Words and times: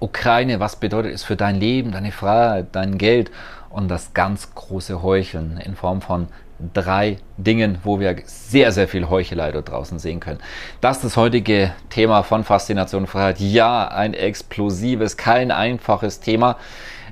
Ukraine, 0.00 0.60
was 0.60 0.76
bedeutet 0.76 1.14
es 1.14 1.22
für 1.22 1.36
dein 1.36 1.56
Leben, 1.56 1.92
deine 1.92 2.12
Freiheit, 2.12 2.68
dein 2.72 2.98
Geld 2.98 3.30
und 3.68 3.88
das 3.88 4.14
ganz 4.14 4.54
große 4.54 5.02
Heucheln 5.02 5.60
in 5.64 5.76
Form 5.76 6.00
von 6.00 6.28
drei 6.74 7.18
Dingen, 7.36 7.78
wo 7.84 8.00
wir 8.00 8.16
sehr, 8.24 8.72
sehr 8.72 8.88
viel 8.88 9.08
Heuchelei 9.08 9.52
dort 9.52 9.70
draußen 9.70 9.98
sehen 9.98 10.20
können. 10.20 10.40
Das 10.80 10.98
ist 10.98 11.04
das 11.04 11.16
heutige 11.16 11.72
Thema 11.88 12.22
von 12.22 12.44
Faszination 12.44 13.06
Freiheit. 13.06 13.40
Ja, 13.40 13.88
ein 13.88 14.14
explosives, 14.14 15.16
kein 15.16 15.50
einfaches 15.50 16.20
Thema. 16.20 16.56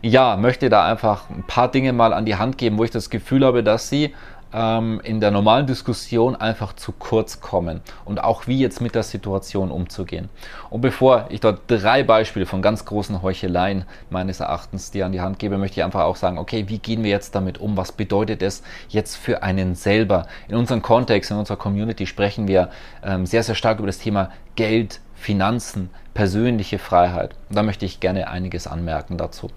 Ja, 0.02 0.36
möchte 0.36 0.68
da 0.68 0.84
einfach 0.84 1.28
ein 1.30 1.44
paar 1.46 1.70
Dinge 1.70 1.92
mal 1.92 2.12
an 2.12 2.24
die 2.24 2.36
Hand 2.36 2.58
geben, 2.58 2.78
wo 2.78 2.84
ich 2.84 2.90
das 2.90 3.10
Gefühl 3.10 3.44
habe, 3.44 3.62
dass 3.62 3.88
sie 3.88 4.14
ähm, 4.52 5.00
in 5.04 5.20
der 5.20 5.30
normalen 5.30 5.66
Diskussion 5.66 6.36
einfach 6.36 6.74
zu 6.74 6.92
kurz 6.92 7.40
kommen 7.40 7.80
und 8.04 8.22
auch 8.22 8.46
wie 8.46 8.58
jetzt 8.58 8.80
mit 8.80 8.94
der 8.94 9.02
Situation 9.02 9.70
umzugehen. 9.70 10.28
Und 10.70 10.80
bevor 10.80 11.26
ich 11.28 11.40
dort 11.40 11.62
drei 11.66 12.02
Beispiele 12.02 12.46
von 12.46 12.62
ganz 12.62 12.84
großen 12.84 13.22
Heucheleien 13.22 13.84
meines 14.10 14.40
Erachtens 14.40 14.90
dir 14.90 15.06
an 15.06 15.12
die 15.12 15.20
Hand 15.20 15.38
gebe, 15.38 15.58
möchte 15.58 15.80
ich 15.80 15.84
einfach 15.84 16.02
auch 16.04 16.16
sagen, 16.16 16.38
okay, 16.38 16.64
wie 16.68 16.78
gehen 16.78 17.02
wir 17.02 17.10
jetzt 17.10 17.34
damit 17.34 17.58
um? 17.58 17.76
Was 17.76 17.92
bedeutet 17.92 18.42
es 18.42 18.62
jetzt 18.88 19.16
für 19.16 19.42
einen 19.42 19.74
selber? 19.74 20.26
In 20.48 20.56
unserem 20.56 20.82
Kontext, 20.82 21.30
in 21.30 21.36
unserer 21.36 21.58
Community 21.58 22.06
sprechen 22.06 22.48
wir 22.48 22.70
ähm, 23.02 23.26
sehr, 23.26 23.42
sehr 23.42 23.54
stark 23.54 23.78
über 23.78 23.86
das 23.86 23.98
Thema 23.98 24.30
Geld, 24.56 25.00
Finanzen, 25.14 25.90
persönliche 26.14 26.78
Freiheit. 26.78 27.34
Und 27.48 27.56
da 27.56 27.62
möchte 27.62 27.84
ich 27.84 28.00
gerne 28.00 28.28
einiges 28.28 28.66
anmerken 28.66 29.18
dazu. 29.18 29.50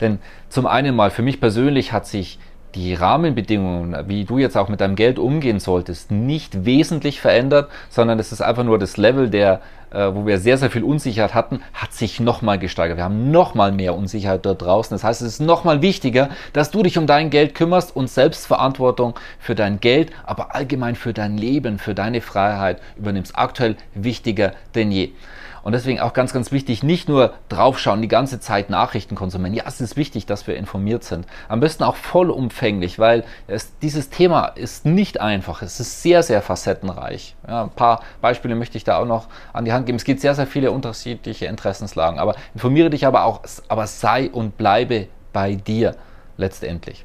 Denn 0.00 0.18
zum 0.48 0.66
einen 0.66 0.94
mal, 0.94 1.10
für 1.10 1.22
mich 1.22 1.40
persönlich 1.40 1.92
hat 1.92 2.06
sich 2.06 2.38
die 2.74 2.94
Rahmenbedingungen, 2.94 4.08
wie 4.08 4.24
du 4.24 4.38
jetzt 4.38 4.56
auch 4.56 4.68
mit 4.68 4.80
deinem 4.80 4.96
Geld 4.96 5.18
umgehen 5.18 5.60
solltest, 5.60 6.10
nicht 6.10 6.64
wesentlich 6.64 7.20
verändert, 7.20 7.70
sondern 7.88 8.18
es 8.18 8.32
ist 8.32 8.40
einfach 8.40 8.64
nur 8.64 8.78
das 8.78 8.96
Level, 8.96 9.28
der, 9.28 9.60
äh, 9.90 10.14
wo 10.14 10.26
wir 10.26 10.38
sehr, 10.38 10.56
sehr 10.56 10.70
viel 10.70 10.84
Unsicherheit 10.84 11.34
hatten, 11.34 11.60
hat 11.74 11.92
sich 11.92 12.20
nochmal 12.20 12.58
gesteigert. 12.58 12.96
Wir 12.96 13.04
haben 13.04 13.30
nochmal 13.30 13.72
mehr 13.72 13.94
Unsicherheit 13.94 14.46
dort 14.46 14.62
draußen. 14.62 14.94
Das 14.94 15.04
heißt, 15.04 15.22
es 15.22 15.34
ist 15.34 15.40
nochmal 15.40 15.82
wichtiger, 15.82 16.30
dass 16.52 16.70
du 16.70 16.82
dich 16.82 16.96
um 16.98 17.06
dein 17.06 17.30
Geld 17.30 17.54
kümmerst 17.54 17.94
und 17.94 18.08
Selbstverantwortung 18.08 19.14
für 19.38 19.54
dein 19.54 19.80
Geld, 19.80 20.12
aber 20.24 20.54
allgemein 20.54 20.94
für 20.94 21.12
dein 21.12 21.36
Leben, 21.36 21.78
für 21.78 21.94
deine 21.94 22.20
Freiheit 22.20 22.80
übernimmst. 22.96 23.36
Aktuell 23.36 23.76
wichtiger 23.94 24.52
denn 24.74 24.92
je. 24.92 25.10
Und 25.62 25.72
deswegen 25.72 26.00
auch 26.00 26.12
ganz, 26.12 26.32
ganz 26.32 26.52
wichtig, 26.52 26.82
nicht 26.82 27.08
nur 27.08 27.34
draufschauen, 27.48 28.02
die 28.02 28.08
ganze 28.08 28.40
Zeit 28.40 28.70
Nachrichten 28.70 29.14
konsumieren. 29.14 29.54
Ja, 29.54 29.64
es 29.66 29.80
ist 29.80 29.96
wichtig, 29.96 30.26
dass 30.26 30.46
wir 30.46 30.56
informiert 30.56 31.04
sind. 31.04 31.26
Am 31.48 31.60
besten 31.60 31.84
auch 31.84 31.96
vollumfänglich, 31.96 32.98
weil 32.98 33.24
es, 33.46 33.76
dieses 33.78 34.10
Thema 34.10 34.46
ist 34.46 34.86
nicht 34.86 35.20
einfach. 35.20 35.62
Es 35.62 35.80
ist 35.80 36.02
sehr, 36.02 36.22
sehr 36.22 36.42
facettenreich. 36.42 37.34
Ja, 37.46 37.64
ein 37.64 37.70
paar 37.70 38.02
Beispiele 38.20 38.54
möchte 38.54 38.78
ich 38.78 38.84
da 38.84 38.98
auch 38.98 39.06
noch 39.06 39.28
an 39.52 39.64
die 39.64 39.72
Hand 39.72 39.86
geben. 39.86 39.96
Es 39.96 40.04
gibt 40.04 40.20
sehr, 40.20 40.34
sehr 40.34 40.46
viele 40.46 40.70
unterschiedliche 40.70 41.46
Interessenslagen. 41.46 42.18
Aber 42.18 42.34
informiere 42.54 42.90
dich 42.90 43.06
aber 43.06 43.24
auch, 43.24 43.40
aber 43.68 43.86
sei 43.86 44.30
und 44.30 44.56
bleibe 44.56 45.08
bei 45.32 45.54
dir 45.54 45.96
letztendlich. 46.36 47.04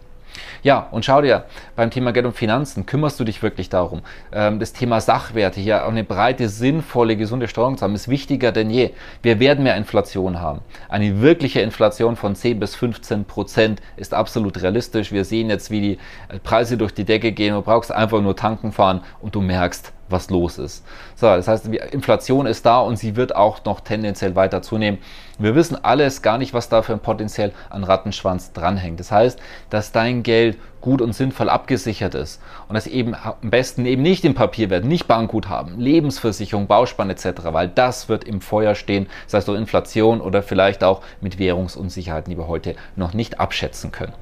Ja, 0.63 0.87
und 0.91 1.05
schau 1.05 1.21
dir, 1.21 1.45
beim 1.75 1.91
Thema 1.91 2.11
Geld 2.11 2.25
und 2.25 2.35
Finanzen 2.35 2.85
kümmerst 2.85 3.19
du 3.19 3.23
dich 3.23 3.41
wirklich 3.43 3.69
darum. 3.69 4.01
Ähm, 4.31 4.59
das 4.59 4.73
Thema 4.73 5.01
Sachwerte, 5.01 5.59
hier 5.59 5.85
eine 5.85 6.03
breite, 6.03 6.49
sinnvolle, 6.49 7.17
gesunde 7.17 7.47
Steuerung 7.47 7.77
zu 7.77 7.83
haben, 7.83 7.95
ist 7.95 8.07
wichtiger 8.07 8.51
denn 8.51 8.69
je. 8.69 8.91
Wir 9.21 9.39
werden 9.39 9.63
mehr 9.63 9.75
Inflation 9.77 10.39
haben. 10.39 10.61
Eine 10.89 11.21
wirkliche 11.21 11.61
Inflation 11.61 12.15
von 12.15 12.35
10 12.35 12.59
bis 12.59 12.75
15 12.75 13.25
Prozent 13.25 13.81
ist 13.97 14.13
absolut 14.13 14.61
realistisch. 14.61 15.11
Wir 15.11 15.25
sehen 15.25 15.49
jetzt, 15.49 15.71
wie 15.71 15.81
die 15.81 15.99
Preise 16.43 16.77
durch 16.77 16.93
die 16.93 17.05
Decke 17.05 17.31
gehen. 17.31 17.53
Du 17.53 17.61
brauchst 17.61 17.91
einfach 17.91 18.21
nur 18.21 18.35
tanken 18.35 18.71
fahren 18.71 19.01
und 19.21 19.35
du 19.35 19.41
merkst, 19.41 19.93
was 20.09 20.29
los 20.29 20.57
ist. 20.57 20.85
So, 21.15 21.27
das 21.27 21.47
heißt, 21.47 21.67
Inflation 21.67 22.45
ist 22.45 22.65
da 22.65 22.79
und 22.79 22.97
sie 22.97 23.15
wird 23.15 23.35
auch 23.35 23.63
noch 23.65 23.79
tendenziell 23.79 24.35
weiter 24.35 24.61
zunehmen. 24.61 24.99
Wir 25.37 25.55
wissen 25.55 25.83
alles 25.83 26.21
gar 26.21 26.37
nicht, 26.37 26.53
was 26.53 26.69
da 26.69 26.81
für 26.81 26.93
ein 26.93 26.99
potenziell 26.99 27.51
an 27.69 27.83
Rattenschwanz 27.83 28.53
dranhängt. 28.53 28.99
Das 28.99 29.11
heißt, 29.11 29.39
dass 29.69 29.91
dein 29.91 30.23
Geld 30.23 30.57
gut 30.81 31.01
und 31.01 31.13
sinnvoll 31.13 31.49
abgesichert 31.49 32.13
ist 32.13 32.39
und 32.67 32.75
das 32.75 32.85
eben 32.85 33.15
am 33.15 33.35
besten 33.41 33.85
eben 33.85 34.03
nicht 34.03 34.23
im 34.23 34.35
Papierwert, 34.35 34.85
nicht 34.85 35.07
Bankguthaben, 35.07 35.79
Lebensversicherung, 35.79 36.67
Bauspann 36.67 37.09
etc., 37.09 37.29
weil 37.45 37.67
das 37.67 38.07
wird 38.07 38.23
im 38.23 38.39
Feuer 38.39 38.75
stehen, 38.75 39.07
sei 39.25 39.39
es 39.39 39.45
durch 39.45 39.59
Inflation 39.59 40.21
oder 40.21 40.43
vielleicht 40.43 40.83
auch 40.83 41.01
mit 41.21 41.39
Währungsunsicherheiten, 41.39 42.29
die 42.29 42.37
wir 42.37 42.47
heute 42.47 42.75
noch 42.95 43.13
nicht 43.13 43.39
abschätzen 43.39 43.91
können. 43.91 44.13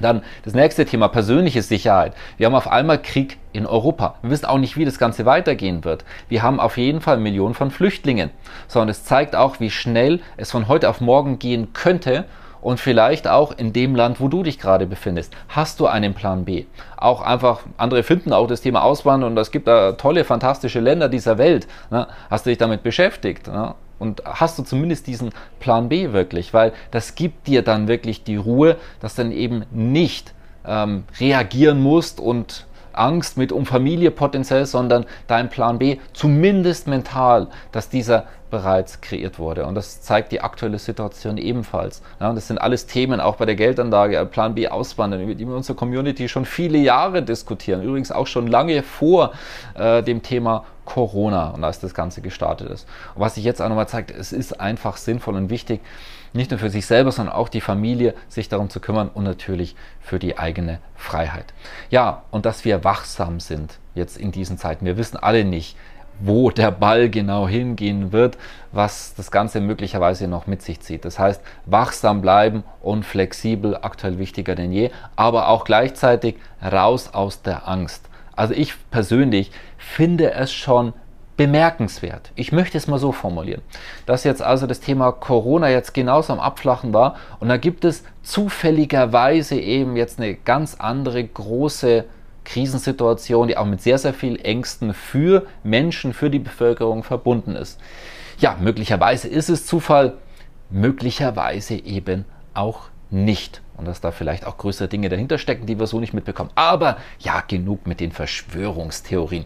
Dann 0.00 0.22
das 0.44 0.54
nächste 0.54 0.84
Thema, 0.84 1.08
persönliche 1.08 1.62
Sicherheit. 1.62 2.14
Wir 2.36 2.46
haben 2.46 2.54
auf 2.54 2.68
einmal 2.68 3.00
Krieg 3.00 3.38
in 3.52 3.66
Europa. 3.66 4.16
Wir 4.22 4.30
wissen 4.30 4.46
auch 4.46 4.58
nicht, 4.58 4.76
wie 4.76 4.84
das 4.84 4.98
Ganze 4.98 5.26
weitergehen 5.26 5.84
wird. 5.84 6.04
Wir 6.28 6.42
haben 6.42 6.60
auf 6.60 6.76
jeden 6.76 7.00
Fall 7.00 7.18
Millionen 7.18 7.54
von 7.54 7.70
Flüchtlingen. 7.70 8.30
Sondern 8.68 8.90
es 8.90 9.04
zeigt 9.04 9.34
auch, 9.34 9.60
wie 9.60 9.70
schnell 9.70 10.20
es 10.36 10.50
von 10.50 10.68
heute 10.68 10.88
auf 10.88 11.00
morgen 11.00 11.38
gehen 11.38 11.72
könnte 11.72 12.24
und 12.60 12.80
vielleicht 12.80 13.28
auch 13.28 13.56
in 13.56 13.72
dem 13.72 13.94
Land, 13.94 14.20
wo 14.20 14.26
du 14.26 14.42
dich 14.42 14.58
gerade 14.58 14.86
befindest. 14.86 15.32
Hast 15.48 15.78
du 15.78 15.86
einen 15.86 16.14
Plan 16.14 16.44
B? 16.44 16.64
Auch 16.96 17.22
einfach, 17.22 17.60
andere 17.76 18.02
finden 18.02 18.32
auch 18.32 18.48
das 18.48 18.60
Thema 18.60 18.82
Auswandern 18.82 19.30
und 19.30 19.38
es 19.38 19.52
gibt 19.52 19.68
da 19.68 19.92
tolle, 19.92 20.24
fantastische 20.24 20.80
Länder 20.80 21.08
dieser 21.08 21.38
Welt. 21.38 21.68
Ne? 21.90 22.08
Hast 22.28 22.44
du 22.44 22.50
dich 22.50 22.58
damit 22.58 22.82
beschäftigt? 22.82 23.46
Ne? 23.46 23.74
Und 23.98 24.22
hast 24.24 24.58
du 24.58 24.62
zumindest 24.62 25.06
diesen 25.06 25.30
Plan 25.60 25.88
B 25.88 26.12
wirklich, 26.12 26.52
weil 26.52 26.72
das 26.90 27.14
gibt 27.14 27.46
dir 27.46 27.62
dann 27.62 27.88
wirklich 27.88 28.24
die 28.24 28.36
Ruhe, 28.36 28.76
dass 29.00 29.14
dann 29.14 29.32
eben 29.32 29.64
nicht 29.70 30.34
ähm, 30.66 31.04
reagieren 31.20 31.82
musst 31.82 32.20
und 32.20 32.65
Angst 32.98 33.36
mit 33.36 33.52
um 33.52 33.66
Familie 33.66 34.10
potenziell, 34.10 34.66
sondern 34.66 35.06
dein 35.26 35.48
Plan 35.48 35.78
B, 35.78 35.98
zumindest 36.12 36.86
mental, 36.86 37.48
dass 37.72 37.88
dieser 37.88 38.24
bereits 38.50 39.00
kreiert 39.00 39.38
wurde. 39.38 39.66
Und 39.66 39.74
das 39.74 40.02
zeigt 40.02 40.32
die 40.32 40.40
aktuelle 40.40 40.78
Situation 40.78 41.36
ebenfalls. 41.36 42.02
Ja, 42.20 42.30
und 42.30 42.36
das 42.36 42.46
sind 42.46 42.58
alles 42.58 42.86
Themen, 42.86 43.20
auch 43.20 43.36
bei 43.36 43.44
der 43.44 43.56
Geldanlage, 43.56 44.24
Plan 44.26 44.54
B 44.54 44.68
auswandern, 44.68 45.20
über 45.20 45.34
die 45.34 45.44
wir 45.44 45.50
in 45.50 45.56
unserer 45.56 45.76
Community 45.76 46.28
schon 46.28 46.44
viele 46.44 46.78
Jahre 46.78 47.22
diskutieren. 47.22 47.82
Übrigens 47.82 48.12
auch 48.12 48.26
schon 48.26 48.46
lange 48.46 48.82
vor 48.82 49.32
äh, 49.74 50.02
dem 50.02 50.22
Thema 50.22 50.64
Corona 50.84 51.50
und 51.50 51.64
als 51.64 51.80
das 51.80 51.92
Ganze 51.94 52.20
gestartet 52.20 52.70
ist. 52.70 52.86
Und 53.14 53.20
was 53.22 53.34
sich 53.34 53.44
jetzt 53.44 53.60
auch 53.60 53.68
nochmal 53.68 53.88
zeigt, 53.88 54.12
es 54.12 54.32
ist 54.32 54.60
einfach 54.60 54.96
sinnvoll 54.96 55.34
und 55.34 55.50
wichtig, 55.50 55.80
nicht 56.36 56.50
nur 56.50 56.60
für 56.60 56.70
sich 56.70 56.86
selber, 56.86 57.12
sondern 57.12 57.34
auch 57.34 57.48
die 57.48 57.60
Familie, 57.60 58.14
sich 58.28 58.48
darum 58.48 58.70
zu 58.70 58.80
kümmern 58.80 59.08
und 59.12 59.24
natürlich 59.24 59.76
für 60.00 60.18
die 60.18 60.38
eigene 60.38 60.78
Freiheit. 60.94 61.52
Ja, 61.90 62.22
und 62.30 62.46
dass 62.46 62.64
wir 62.64 62.84
wachsam 62.84 63.40
sind 63.40 63.78
jetzt 63.94 64.16
in 64.16 64.32
diesen 64.32 64.58
Zeiten. 64.58 64.84
Wir 64.84 64.96
wissen 64.96 65.16
alle 65.16 65.44
nicht, 65.44 65.76
wo 66.20 66.50
der 66.50 66.70
Ball 66.70 67.10
genau 67.10 67.46
hingehen 67.46 68.12
wird, 68.12 68.38
was 68.72 69.14
das 69.14 69.30
Ganze 69.30 69.60
möglicherweise 69.60 70.28
noch 70.28 70.46
mit 70.46 70.62
sich 70.62 70.80
zieht. 70.80 71.04
Das 71.04 71.18
heißt, 71.18 71.42
wachsam 71.66 72.22
bleiben 72.22 72.64
und 72.80 73.04
flexibel, 73.04 73.76
aktuell 73.76 74.18
wichtiger 74.18 74.54
denn 74.54 74.72
je, 74.72 74.90
aber 75.14 75.48
auch 75.48 75.64
gleichzeitig 75.64 76.36
raus 76.62 77.10
aus 77.12 77.42
der 77.42 77.68
Angst. 77.68 78.08
Also 78.34 78.54
ich 78.54 78.74
persönlich 78.90 79.50
finde 79.78 80.32
es 80.32 80.52
schon 80.52 80.92
bemerkenswert. 81.36 82.32
Ich 82.34 82.52
möchte 82.52 82.78
es 82.78 82.86
mal 82.86 82.98
so 82.98 83.12
formulieren, 83.12 83.62
dass 84.06 84.24
jetzt 84.24 84.42
also 84.42 84.66
das 84.66 84.80
Thema 84.80 85.12
Corona 85.12 85.68
jetzt 85.68 85.92
genauso 85.94 86.32
am 86.32 86.40
Abflachen 86.40 86.94
war 86.94 87.16
und 87.40 87.48
da 87.48 87.56
gibt 87.56 87.84
es 87.84 88.04
zufälligerweise 88.22 89.56
eben 89.56 89.96
jetzt 89.96 90.18
eine 90.18 90.34
ganz 90.34 90.76
andere 90.76 91.22
große 91.22 92.04
Krisensituation, 92.44 93.48
die 93.48 93.56
auch 93.56 93.66
mit 93.66 93.82
sehr, 93.82 93.98
sehr 93.98 94.14
viel 94.14 94.40
Ängsten 94.40 94.94
für 94.94 95.46
Menschen, 95.62 96.14
für 96.14 96.30
die 96.30 96.38
Bevölkerung 96.38 97.02
verbunden 97.02 97.56
ist. 97.56 97.78
Ja, 98.38 98.56
möglicherweise 98.60 99.28
ist 99.28 99.48
es 99.48 99.66
Zufall, 99.66 100.14
möglicherweise 100.70 101.74
eben 101.74 102.24
auch 102.54 102.82
nicht. 103.10 103.60
Und 103.76 103.86
dass 103.86 104.00
da 104.00 104.10
vielleicht 104.10 104.46
auch 104.46 104.56
größere 104.56 104.88
Dinge 104.88 105.08
dahinter 105.08 105.38
stecken, 105.38 105.66
die 105.66 105.78
wir 105.78 105.86
so 105.86 106.00
nicht 106.00 106.14
mitbekommen. 106.14 106.50
Aber 106.54 106.96
ja, 107.18 107.42
genug 107.46 107.86
mit 107.86 108.00
den 108.00 108.12
Verschwörungstheorien. 108.12 109.44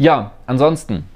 Ja, 0.00 0.30
ansonsten, 0.46 1.08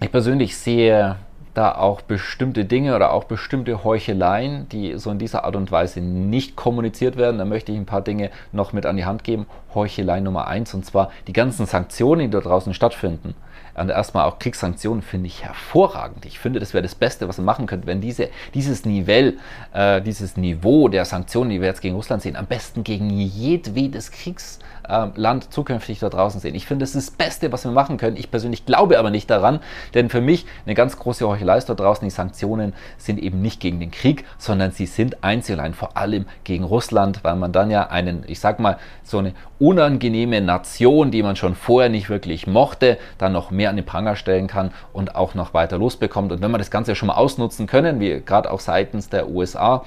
ich 0.00 0.12
persönlich 0.12 0.56
sehe 0.56 1.16
da 1.52 1.74
auch 1.74 2.00
bestimmte 2.00 2.64
Dinge 2.64 2.94
oder 2.94 3.12
auch 3.12 3.24
bestimmte 3.24 3.82
Heucheleien, 3.82 4.68
die 4.68 4.96
so 4.98 5.10
in 5.10 5.18
dieser 5.18 5.42
Art 5.42 5.56
und 5.56 5.72
Weise 5.72 6.00
nicht 6.00 6.54
kommuniziert 6.54 7.16
werden. 7.16 7.38
Da 7.38 7.44
möchte 7.44 7.72
ich 7.72 7.78
ein 7.78 7.86
paar 7.86 8.02
Dinge 8.02 8.30
noch 8.52 8.72
mit 8.72 8.86
an 8.86 8.96
die 8.96 9.04
Hand 9.04 9.24
geben. 9.24 9.46
Heuchelei 9.74 10.20
Nummer 10.20 10.46
eins 10.46 10.74
und 10.74 10.86
zwar 10.86 11.10
die 11.26 11.32
ganzen 11.32 11.66
Sanktionen, 11.66 12.20
die 12.20 12.30
da 12.30 12.38
draußen 12.38 12.72
stattfinden. 12.72 13.34
Und 13.74 13.88
erstmal 13.88 14.24
auch 14.24 14.38
Kriegssanktionen 14.38 15.02
finde 15.02 15.26
ich 15.26 15.44
hervorragend. 15.44 16.26
Ich 16.26 16.38
finde, 16.38 16.60
das 16.60 16.74
wäre 16.74 16.82
das 16.82 16.94
Beste, 16.94 17.28
was 17.28 17.38
man 17.38 17.44
machen 17.44 17.66
könnte, 17.66 17.86
wenn 17.86 18.00
diese, 18.00 18.28
dieses 18.54 18.84
Niveau, 18.84 19.32
äh, 19.72 20.00
dieses 20.00 20.36
Niveau 20.36 20.88
der 20.88 21.04
Sanktionen, 21.04 21.50
die 21.50 21.60
wir 21.60 21.68
jetzt 21.68 21.80
gegen 21.80 21.96
Russland 21.96 22.22
sehen, 22.22 22.36
am 22.36 22.46
besten 22.46 22.84
gegen 22.84 23.10
jedwedes 23.10 24.12
Kriegsland 24.12 25.52
zukünftig 25.52 25.98
da 25.98 26.08
draußen 26.08 26.40
sehen. 26.40 26.54
Ich 26.54 26.66
finde, 26.66 26.84
das 26.84 26.94
ist 26.94 27.08
das 27.08 27.16
Beste, 27.16 27.52
was 27.52 27.64
wir 27.64 27.72
machen 27.72 27.96
können. 27.96 28.16
Ich 28.16 28.30
persönlich 28.30 28.64
glaube 28.64 28.98
aber 28.98 29.10
nicht 29.10 29.28
daran, 29.28 29.60
denn 29.94 30.08
für 30.08 30.20
mich 30.20 30.46
eine 30.66 30.74
ganz 30.74 30.96
große 30.96 31.26
Heuchelei 31.26 31.58
ist 31.58 31.68
da 31.68 31.74
draußen. 31.74 32.06
Die 32.06 32.14
Sanktionen 32.14 32.74
sind 32.96 33.18
eben 33.18 33.42
nicht 33.42 33.60
gegen 33.60 33.80
den 33.80 33.90
Krieg, 33.90 34.24
sondern 34.38 34.70
sie 34.70 34.86
sind 34.86 35.16
allein 35.22 35.74
vor 35.74 35.96
allem 35.96 36.26
gegen 36.44 36.64
Russland, 36.64 37.24
weil 37.24 37.36
man 37.36 37.52
dann 37.52 37.70
ja 37.70 37.88
einen, 37.88 38.24
ich 38.26 38.38
sag 38.38 38.60
mal, 38.60 38.78
so 39.02 39.18
eine 39.18 39.32
unangenehme 39.58 40.40
Nation, 40.40 41.10
die 41.10 41.22
man 41.22 41.36
schon 41.36 41.54
vorher 41.54 41.88
nicht 41.88 42.08
wirklich 42.08 42.46
mochte, 42.46 42.98
dann 43.18 43.32
noch 43.32 43.50
mehr 43.50 43.63
an 43.68 43.76
den 43.76 43.84
Pranger 43.84 44.16
stellen 44.16 44.46
kann 44.46 44.72
und 44.92 45.14
auch 45.14 45.34
noch 45.34 45.54
weiter 45.54 45.78
losbekommt. 45.78 46.32
Und 46.32 46.40
wenn 46.40 46.50
wir 46.50 46.58
das 46.58 46.70
Ganze 46.70 46.94
schon 46.94 47.08
mal 47.08 47.14
ausnutzen 47.14 47.66
können, 47.66 48.00
wie 48.00 48.20
gerade 48.20 48.50
auch 48.50 48.60
seitens 48.60 49.08
der 49.08 49.28
USA 49.28 49.84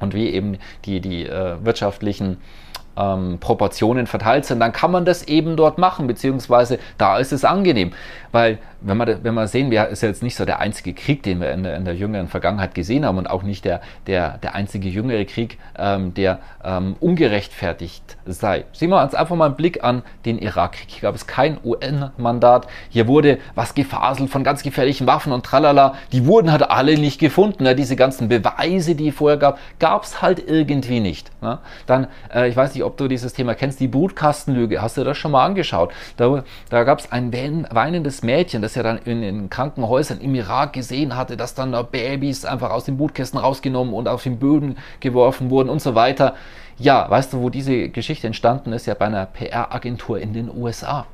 und 0.00 0.14
wie 0.14 0.28
eben 0.30 0.58
die, 0.84 1.00
die 1.00 1.26
äh, 1.26 1.56
wirtschaftlichen 1.64 2.38
ähm, 2.98 3.38
Proportionen 3.40 4.06
verteilt 4.06 4.44
sind, 4.44 4.60
dann 4.60 4.72
kann 4.72 4.90
man 4.90 5.04
das 5.04 5.22
eben 5.24 5.56
dort 5.56 5.78
machen, 5.78 6.06
beziehungsweise 6.06 6.78
da 6.98 7.18
ist 7.18 7.32
es 7.32 7.44
angenehm. 7.44 7.92
Weil, 8.32 8.58
wenn 8.80 8.96
wir, 8.98 9.24
wenn 9.24 9.34
wir 9.34 9.46
sehen, 9.48 9.70
wir 9.70 9.88
ist 9.88 10.02
ja 10.02 10.08
jetzt 10.08 10.22
nicht 10.22 10.36
so 10.36 10.44
der 10.44 10.60
einzige 10.60 10.92
Krieg, 10.92 11.22
den 11.22 11.40
wir 11.40 11.52
in 11.52 11.62
der, 11.62 11.76
in 11.76 11.84
der 11.84 11.94
jüngeren 11.94 12.28
Vergangenheit 12.28 12.74
gesehen 12.74 13.04
haben 13.04 13.18
und 13.18 13.28
auch 13.28 13.42
nicht 13.42 13.64
der, 13.64 13.80
der, 14.06 14.38
der 14.38 14.54
einzige 14.54 14.88
jüngere 14.88 15.24
Krieg, 15.24 15.58
ähm, 15.78 16.12
der 16.14 16.40
ähm, 16.62 16.96
ungerechtfertigt 17.00 18.18
sei. 18.26 18.64
Sehen 18.72 18.90
wir 18.90 19.02
uns 19.02 19.14
einfach 19.14 19.34
mal 19.34 19.46
einen 19.46 19.56
Blick 19.56 19.82
an 19.82 20.02
den 20.26 20.38
Irakkrieg. 20.38 20.90
Hier 20.90 21.02
gab 21.02 21.14
es 21.14 21.26
kein 21.26 21.58
UN-Mandat. 21.64 22.66
Hier 22.90 23.06
wurde 23.08 23.38
was 23.54 23.74
gefaselt 23.74 24.30
von 24.30 24.44
ganz 24.44 24.62
gefährlichen 24.62 25.06
Waffen 25.06 25.32
und 25.32 25.44
tralala. 25.44 25.94
Die 26.12 26.26
wurden 26.26 26.52
halt 26.52 26.70
alle 26.70 26.98
nicht 26.98 27.18
gefunden. 27.18 27.64
Ja, 27.64 27.74
diese 27.74 27.96
ganzen 27.96 28.28
Beweise, 28.28 28.94
die 28.94 29.10
vorher 29.10 29.38
gab, 29.38 29.58
gab 29.78 30.04
es 30.04 30.20
halt 30.20 30.46
irgendwie 30.46 31.00
nicht. 31.00 31.30
Ja. 31.40 31.60
Dann, 31.86 32.08
äh, 32.34 32.48
ich 32.48 32.56
weiß 32.56 32.74
nicht, 32.74 32.84
ob 32.88 32.96
du 32.96 33.06
dieses 33.06 33.34
Thema 33.34 33.54
kennst, 33.54 33.80
die 33.80 33.88
Brutkastenlüge. 33.88 34.80
Hast 34.82 34.96
du 34.96 35.04
das 35.04 35.16
schon 35.16 35.30
mal 35.30 35.44
angeschaut? 35.44 35.92
Da, 36.16 36.42
da 36.70 36.84
gab 36.84 36.98
es 36.98 37.12
ein 37.12 37.32
weinendes 37.70 38.22
Mädchen, 38.22 38.62
das 38.62 38.74
ja 38.74 38.82
dann 38.82 38.98
in 38.98 39.20
den 39.20 39.50
Krankenhäusern 39.50 40.20
im 40.20 40.34
Irak 40.34 40.72
gesehen 40.72 41.16
hatte, 41.16 41.36
dass 41.36 41.54
dann 41.54 41.72
da 41.72 41.82
Babys 41.82 42.44
einfach 42.44 42.70
aus 42.70 42.84
den 42.84 42.96
Brutkästen 42.96 43.38
rausgenommen 43.38 43.92
und 43.92 44.08
auf 44.08 44.22
den 44.22 44.38
Böden 44.38 44.78
geworfen 45.00 45.50
wurden 45.50 45.68
und 45.68 45.82
so 45.82 45.94
weiter. 45.94 46.34
Ja, 46.78 47.10
weißt 47.10 47.32
du, 47.32 47.42
wo 47.42 47.50
diese 47.50 47.90
Geschichte 47.90 48.26
entstanden 48.26 48.72
ist? 48.72 48.86
Ja, 48.86 48.94
bei 48.94 49.06
einer 49.06 49.26
PR-Agentur 49.26 50.18
in 50.18 50.32
den 50.32 50.50
USA. 50.50 51.06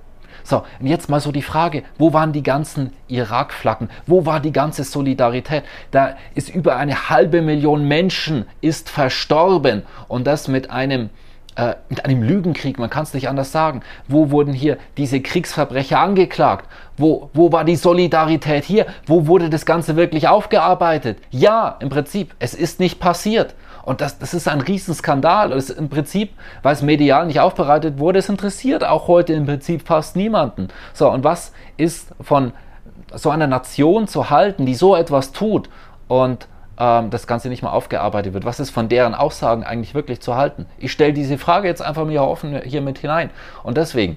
So, 0.42 0.64
und 0.78 0.86
jetzt 0.86 1.08
mal 1.08 1.20
so 1.20 1.32
die 1.32 1.42
Frage, 1.42 1.84
wo 1.96 2.12
waren 2.12 2.32
die 2.32 2.42
ganzen 2.42 2.92
Irak-Flaggen? 3.08 3.88
Wo 4.06 4.26
war 4.26 4.40
die 4.40 4.52
ganze 4.52 4.84
Solidarität? 4.84 5.64
Da 5.90 6.16
ist 6.34 6.50
über 6.54 6.76
eine 6.76 7.08
halbe 7.08 7.40
Million 7.40 7.88
Menschen 7.88 8.44
ist 8.60 8.90
verstorben 8.90 9.84
und 10.06 10.26
das 10.26 10.48
mit 10.48 10.70
einem 10.70 11.08
äh, 11.56 11.74
mit 11.88 12.04
einem 12.04 12.22
Lügenkrieg, 12.22 12.78
man 12.78 12.90
kann 12.90 13.04
es 13.04 13.14
nicht 13.14 13.28
anders 13.28 13.52
sagen. 13.52 13.82
Wo 14.08 14.30
wurden 14.30 14.52
hier 14.52 14.76
diese 14.96 15.20
Kriegsverbrecher 15.20 16.00
angeklagt? 16.00 16.68
Wo, 16.96 17.30
wo 17.32 17.52
war 17.52 17.64
die 17.64 17.76
Solidarität 17.76 18.64
hier? 18.64 18.86
Wo 19.06 19.26
wurde 19.26 19.50
das 19.50 19.64
Ganze 19.64 19.96
wirklich 19.96 20.28
aufgearbeitet? 20.28 21.18
Ja, 21.30 21.76
im 21.80 21.90
Prinzip, 21.90 22.34
es 22.38 22.54
ist 22.54 22.80
nicht 22.80 22.98
passiert. 22.98 23.54
Und 23.84 24.00
das, 24.00 24.18
das 24.18 24.34
ist 24.34 24.48
ein 24.48 24.62
Riesenskandal. 24.62 25.50
Das 25.50 25.70
Im 25.70 25.88
Prinzip, 25.88 26.32
weil 26.62 26.72
es 26.72 26.82
medial 26.82 27.26
nicht 27.26 27.40
aufbereitet 27.40 27.98
wurde, 27.98 28.18
es 28.18 28.28
interessiert 28.28 28.82
auch 28.82 29.08
heute 29.08 29.34
im 29.34 29.46
Prinzip 29.46 29.86
fast 29.86 30.16
niemanden. 30.16 30.68
So, 30.92 31.10
und 31.10 31.22
was 31.22 31.52
ist 31.76 32.08
von 32.20 32.52
so 33.14 33.30
einer 33.30 33.46
Nation 33.46 34.08
zu 34.08 34.30
halten, 34.30 34.66
die 34.66 34.74
so 34.74 34.96
etwas 34.96 35.32
tut 35.32 35.68
und 36.08 36.48
ähm, 36.78 37.10
das 37.10 37.26
Ganze 37.26 37.48
nicht 37.48 37.62
mal 37.62 37.70
aufgearbeitet 37.70 38.34
wird. 38.34 38.44
Was 38.44 38.60
ist 38.60 38.70
von 38.70 38.88
deren 38.88 39.14
Aussagen 39.14 39.64
eigentlich 39.64 39.94
wirklich 39.94 40.20
zu 40.20 40.36
halten? 40.36 40.66
Ich 40.78 40.92
stelle 40.92 41.12
diese 41.12 41.38
Frage 41.38 41.68
jetzt 41.68 41.82
einfach 41.82 42.04
mir 42.04 42.22
offen 42.22 42.60
hier 42.64 42.80
mit 42.80 42.98
hinein. 42.98 43.30
Und 43.62 43.76
deswegen, 43.76 44.16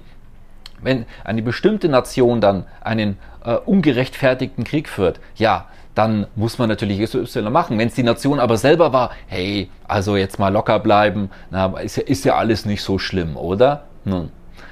wenn 0.82 1.06
eine 1.24 1.42
bestimmte 1.42 1.88
Nation 1.88 2.40
dann 2.40 2.64
einen 2.80 3.18
äh, 3.44 3.54
ungerechtfertigten 3.54 4.64
Krieg 4.64 4.88
führt, 4.88 5.20
ja, 5.36 5.66
dann 5.94 6.28
muss 6.36 6.58
man 6.58 6.68
natürlich 6.68 7.02
XY 7.02 7.42
machen. 7.50 7.76
Wenn 7.76 7.88
es 7.88 7.94
die 7.94 8.04
Nation 8.04 8.38
aber 8.38 8.56
selber 8.56 8.92
war, 8.92 9.10
hey, 9.26 9.68
also 9.88 10.16
jetzt 10.16 10.38
mal 10.38 10.52
locker 10.52 10.78
bleiben, 10.78 11.30
na, 11.50 11.76
ist 11.78 11.96
ja, 11.96 12.04
ist 12.04 12.24
ja 12.24 12.36
alles 12.36 12.64
nicht 12.64 12.82
so 12.82 12.98
schlimm, 12.98 13.36
oder? 13.36 13.84
Nun, 14.04 14.30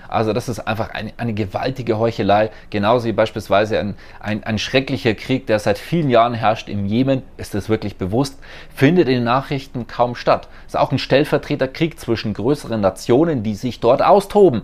also 0.08 0.32
das 0.32 0.48
ist 0.48 0.60
einfach 0.60 0.90
eine, 0.90 1.12
eine 1.16 1.34
gewaltige 1.34 1.98
Heuchelei, 1.98 2.50
genauso 2.70 3.06
wie 3.06 3.12
beispielsweise 3.12 3.78
ein, 3.78 3.94
ein, 4.20 4.44
ein, 4.44 4.58
schrecklicher 4.58 5.14
Krieg, 5.14 5.46
der 5.46 5.58
seit 5.58 5.78
vielen 5.78 6.10
Jahren 6.10 6.34
herrscht 6.34 6.68
im 6.68 6.86
Jemen, 6.86 7.22
ist 7.36 7.54
das 7.54 7.68
wirklich 7.68 7.96
bewusst, 7.96 8.38
findet 8.74 9.08
in 9.08 9.14
den 9.14 9.24
Nachrichten 9.24 9.86
kaum 9.86 10.14
statt. 10.14 10.48
Es 10.66 10.74
ist 10.74 10.80
auch 10.80 10.92
ein 10.92 10.98
Stellvertreterkrieg 10.98 11.98
zwischen 11.98 12.34
größeren 12.34 12.80
Nationen, 12.80 13.42
die 13.42 13.54
sich 13.54 13.80
dort 13.80 14.02
austoben. 14.02 14.62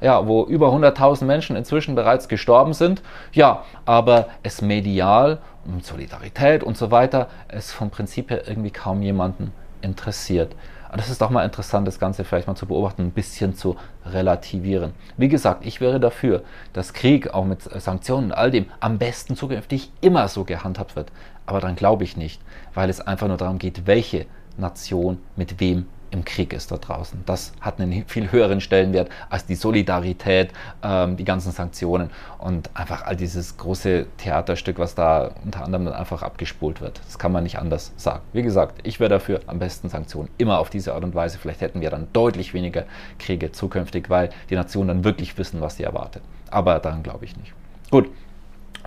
Ja, 0.00 0.26
wo 0.26 0.44
über 0.44 0.68
100.000 0.68 1.24
Menschen 1.24 1.54
inzwischen 1.54 1.94
bereits 1.94 2.26
gestorben 2.26 2.72
sind. 2.72 3.02
Ja, 3.32 3.62
aber 3.84 4.26
es 4.42 4.60
medial 4.60 5.38
und 5.64 5.84
Solidarität 5.84 6.64
und 6.64 6.76
so 6.76 6.90
weiter, 6.90 7.28
es 7.46 7.70
vom 7.72 7.90
Prinzip 7.90 8.30
her 8.30 8.48
irgendwie 8.48 8.72
kaum 8.72 9.00
jemanden 9.02 9.52
interessiert. 9.80 10.56
Das 10.94 11.08
ist 11.08 11.22
doch 11.22 11.30
mal 11.30 11.44
interessant, 11.44 11.88
das 11.88 11.98
Ganze 11.98 12.22
vielleicht 12.22 12.46
mal 12.48 12.54
zu 12.54 12.66
beobachten, 12.66 13.02
ein 13.02 13.10
bisschen 13.12 13.54
zu 13.54 13.76
relativieren. 14.04 14.92
Wie 15.16 15.28
gesagt, 15.28 15.64
ich 15.64 15.80
wäre 15.80 15.98
dafür, 15.98 16.42
dass 16.74 16.92
Krieg 16.92 17.32
auch 17.32 17.46
mit 17.46 17.62
Sanktionen 17.62 18.26
und 18.26 18.32
all 18.32 18.50
dem 18.50 18.66
am 18.78 18.98
besten 18.98 19.34
zukünftig 19.34 19.90
immer 20.02 20.28
so 20.28 20.44
gehandhabt 20.44 20.94
wird. 20.94 21.10
Aber 21.46 21.60
daran 21.60 21.76
glaube 21.76 22.04
ich 22.04 22.18
nicht, 22.18 22.42
weil 22.74 22.90
es 22.90 23.00
einfach 23.00 23.26
nur 23.26 23.38
darum 23.38 23.58
geht, 23.58 23.86
welche 23.86 24.26
Nation 24.58 25.18
mit 25.34 25.60
wem 25.60 25.86
im 26.12 26.24
Krieg 26.24 26.52
ist 26.52 26.70
da 26.70 26.76
draußen. 26.76 27.22
Das 27.26 27.52
hat 27.60 27.80
einen 27.80 28.04
viel 28.06 28.30
höheren 28.30 28.60
Stellenwert 28.60 29.10
als 29.30 29.46
die 29.46 29.54
Solidarität, 29.54 30.50
ähm, 30.82 31.16
die 31.16 31.24
ganzen 31.24 31.52
Sanktionen 31.52 32.10
und 32.38 32.70
einfach 32.74 33.04
all 33.04 33.16
dieses 33.16 33.56
große 33.56 34.06
Theaterstück, 34.18 34.78
was 34.78 34.94
da 34.94 35.32
unter 35.44 35.64
anderem 35.64 35.86
dann 35.86 35.94
einfach 35.94 36.22
abgespult 36.22 36.80
wird. 36.80 37.00
Das 37.06 37.18
kann 37.18 37.32
man 37.32 37.42
nicht 37.42 37.58
anders 37.58 37.92
sagen. 37.96 38.22
Wie 38.32 38.42
gesagt, 38.42 38.86
ich 38.86 39.00
wäre 39.00 39.10
dafür 39.10 39.40
am 39.46 39.58
besten 39.58 39.88
Sanktionen 39.88 40.28
immer 40.38 40.58
auf 40.58 40.70
diese 40.70 40.94
Art 40.94 41.04
und 41.04 41.14
Weise. 41.14 41.38
Vielleicht 41.38 41.60
hätten 41.60 41.80
wir 41.80 41.90
dann 41.90 42.08
deutlich 42.12 42.54
weniger 42.54 42.84
Kriege 43.18 43.52
zukünftig, 43.52 44.10
weil 44.10 44.30
die 44.50 44.54
Nationen 44.54 44.88
dann 44.88 45.04
wirklich 45.04 45.36
wissen, 45.38 45.60
was 45.60 45.76
sie 45.76 45.82
erwartet. 45.82 46.22
Aber 46.50 46.78
daran 46.78 47.02
glaube 47.02 47.24
ich 47.24 47.36
nicht. 47.36 47.52
Gut, 47.90 48.08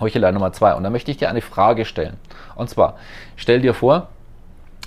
Heuchelei 0.00 0.30
Nummer 0.32 0.52
zwei. 0.52 0.74
Und 0.74 0.84
da 0.84 0.90
möchte 0.90 1.10
ich 1.10 1.16
dir 1.16 1.28
eine 1.28 1.40
Frage 1.40 1.84
stellen. 1.84 2.16
Und 2.54 2.68
zwar, 2.70 2.96
stell 3.36 3.60
dir 3.60 3.74
vor, 3.74 4.08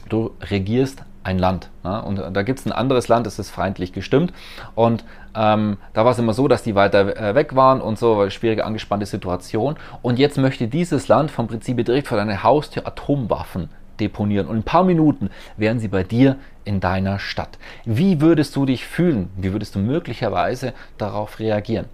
du 0.08 0.32
regierst 0.50 1.04
ein 1.24 1.38
Land. 1.38 1.70
Ja? 1.84 2.00
Und 2.00 2.22
da 2.34 2.44
gibt 2.44 2.60
es 2.60 2.66
ein 2.66 2.72
anderes 2.72 3.08
Land, 3.08 3.26
das 3.26 3.40
ist 3.40 3.50
feindlich 3.50 3.94
gestimmt. 3.94 4.34
Und 4.76 5.04
ähm, 5.36 5.78
da 5.94 6.06
war 6.06 6.12
es 6.12 6.20
immer 6.20 6.34
so, 6.34 6.48
dass 6.48 6.64
die 6.64 6.76
weiter 6.76 7.18
äh, 7.18 7.36
weg 7.36 7.56
waren 7.56 7.82
und 7.82 8.00
so, 8.00 8.30
schwierige, 8.30 8.66
angespannte 8.66 9.06
Situation. 9.06 9.76
Und 10.02 10.20
jetzt 10.20 10.38
möchte 10.38 10.68
dieses 10.68 11.08
Land 11.08 11.32
vom 11.32 11.48
Prinzip 11.48 11.84
direkt 11.86 12.08
vor 12.08 12.18
deiner 12.18 12.44
Haustür 12.44 12.88
Atomwaffen 12.88 13.70
deponieren. 14.00 14.48
Und 14.48 14.56
in 14.56 14.62
ein 14.62 14.66
paar 14.66 14.84
Minuten 14.84 15.30
wären 15.58 15.80
sie 15.80 15.88
bei 15.90 16.04
dir 16.04 16.38
in 16.64 16.80
deiner 16.80 17.20
Stadt. 17.20 17.58
Wie 17.86 18.22
würdest 18.22 18.56
du 18.56 18.66
dich 18.66 18.86
fühlen? 18.86 19.30
Wie 19.36 19.52
würdest 19.52 19.76
du 19.76 19.80
möglicherweise 19.80 20.74
darauf 20.98 21.40
reagieren? 21.40 21.86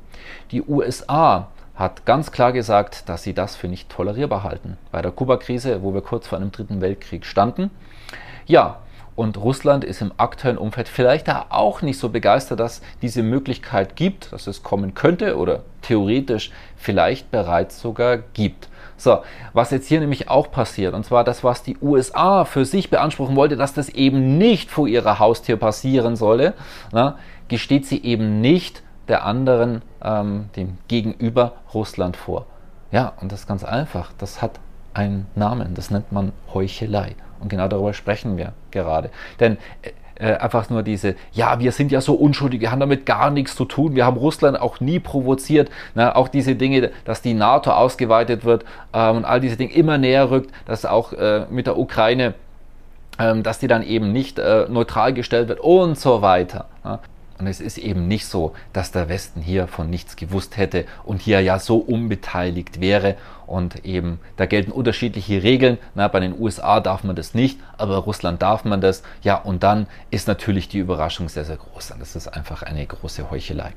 Die 0.52 0.62
USA 0.62 1.50
hat 1.76 2.06
ganz 2.06 2.32
klar 2.32 2.54
gesagt, 2.54 3.10
dass 3.10 3.24
sie 3.24 3.34
das 3.34 3.56
für 3.56 3.68
nicht 3.68 3.90
tolerierbar 3.90 4.44
halten. 4.44 4.78
Bei 4.92 5.02
der 5.02 5.12
Kuba-Krise, 5.12 5.84
wo 5.84 5.94
wir 5.94 6.02
kurz 6.02 6.28
vor 6.28 6.38
einem 6.38 6.52
dritten 6.52 6.80
Weltkrieg 6.80 7.26
standen. 7.26 7.70
Ja, 8.46 8.78
und 9.16 9.38
Russland 9.38 9.84
ist 9.84 10.02
im 10.02 10.12
aktuellen 10.18 10.58
Umfeld 10.58 10.90
vielleicht 10.90 11.28
da 11.28 11.46
auch 11.50 11.82
nicht 11.82 12.00
so 12.00 12.10
begeistert, 12.10 12.60
dass 12.60 12.82
diese 13.02 13.24
Möglichkeit 13.24 13.96
gibt, 13.96 14.34
dass 14.34 14.48
es 14.48 14.62
kommen 14.62 14.94
könnte 14.94 15.38
oder 15.38 15.64
theoretisch 15.82 16.52
vielleicht 16.76 17.32
bereits 17.32 17.80
sogar 17.80 18.18
gibt. 18.18 18.68
So, 18.98 19.20
was 19.54 19.72
jetzt 19.72 19.88
hier 19.88 20.00
nämlich 20.00 20.30
auch 20.30 20.52
passiert, 20.52 20.94
und 20.94 21.06
zwar 21.06 21.24
das, 21.24 21.44
was 21.44 21.64
die 21.64 21.78
USA 21.82 22.46
für 22.46 22.66
sich 22.66 22.90
beanspruchen 22.90 23.36
wollte, 23.36 23.58
dass 23.58 23.74
das 23.74 23.90
eben 23.90 24.38
nicht 24.38 24.70
vor 24.70 24.88
ihrer 24.88 25.20
Haustür 25.20 25.58
passieren 25.58 26.16
solle, 26.16 26.54
na, 26.92 27.18
gesteht 27.48 27.86
sie 27.86 28.04
eben 28.04 28.42
nicht 28.42 28.84
der 29.08 29.26
anderen, 29.26 29.82
ähm, 30.02 30.50
dem 30.56 30.78
Gegenüber 30.88 31.54
Russland 31.74 32.18
vor. 32.18 32.46
Ja, 32.92 33.14
und 33.22 33.32
das 33.32 33.42
ist 33.42 33.48
ganz 33.48 33.64
einfach. 33.64 34.12
Das 34.18 34.42
hat 34.42 34.60
einen 34.94 35.28
Namen. 35.36 35.74
Das 35.76 35.92
nennt 35.92 36.12
man 36.12 36.32
Heuchelei. 36.54 37.16
Und 37.46 37.50
genau 37.50 37.68
darüber 37.68 37.94
sprechen 37.94 38.38
wir 38.38 38.54
gerade. 38.72 39.12
Denn 39.40 39.58
äh, 39.84 39.90
äh, 40.16 40.34
einfach 40.38 40.68
nur 40.72 40.82
diese, 40.82 41.14
ja, 41.32 41.60
wir 41.60 41.72
sind 41.72 41.92
ja 41.92 42.02
so 42.02 42.16
unschuldig, 42.16 42.60
wir 42.60 42.72
haben 42.72 42.80
damit 42.80 43.06
gar 43.06 43.30
nichts 43.30 43.56
zu 43.56 43.66
tun, 43.66 43.96
wir 43.96 44.04
haben 44.04 44.18
Russland 44.18 44.60
auch 44.60 44.80
nie 44.80 45.00
provoziert. 45.00 45.70
Ne? 45.94 46.16
Auch 46.16 46.28
diese 46.28 46.56
Dinge, 46.56 46.90
dass 47.04 47.22
die 47.22 47.36
NATO 47.36 47.70
ausgeweitet 47.70 48.46
wird 48.46 48.66
äh, 48.94 49.12
und 49.12 49.26
all 49.26 49.40
diese 49.42 49.58
Dinge 49.58 49.74
immer 49.74 50.00
näher 50.00 50.32
rückt, 50.32 50.50
dass 50.66 50.86
auch 50.86 51.14
äh, 51.14 51.46
mit 51.52 51.68
der 51.68 51.78
Ukraine, 51.78 52.34
ähm, 53.20 53.44
dass 53.44 53.60
die 53.60 53.68
dann 53.68 53.84
eben 53.84 54.12
nicht 54.12 54.40
äh, 54.40 54.66
neutral 54.68 55.14
gestellt 55.14 55.50
wird 55.50 55.60
und 55.60 56.00
so 56.00 56.24
weiter. 56.24 56.66
Ne? 56.84 56.98
Und 57.38 57.48
es 57.48 57.60
ist 57.60 57.78
eben 57.78 58.08
nicht 58.08 58.26
so, 58.28 58.54
dass 58.72 58.92
der 58.92 59.10
Westen 59.10 59.42
hier 59.42 59.68
von 59.68 59.90
nichts 59.90 60.16
gewusst 60.16 60.58
hätte 60.58 60.86
und 61.04 61.22
hier 61.22 61.42
ja 61.42 61.60
so 61.60 61.78
unbeteiligt 61.78 62.80
wäre. 62.80 63.16
Und 63.46 63.86
eben, 63.86 64.20
da 64.38 64.46
gelten 64.46 64.72
unterschiedliche 64.72 65.44
Regeln. 65.44 65.78
Na, 65.96 66.08
bei 66.08 66.20
den 66.20 66.40
USA 66.40 66.80
darf 66.80 67.04
man 67.04 67.16
das 67.16 67.34
nicht, 67.34 67.60
aber 67.78 67.98
Russland 67.98 68.42
darf 68.42 68.64
man 68.64 68.82
das. 68.82 69.04
Ja, 69.22 69.36
und 69.36 69.64
dann 69.64 69.88
ist 70.12 70.28
natürlich 70.28 70.70
die 70.70 70.80
Überraschung 70.80 71.30
sehr, 71.30 71.46
sehr 71.46 71.58
groß. 71.58 71.92
Und 71.92 72.00
das 72.00 72.16
ist 72.16 72.28
einfach 72.28 72.64
eine 72.64 72.86
große 72.86 73.30
Heuchelei. 73.30 73.74